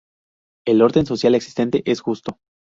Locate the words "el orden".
0.65-1.05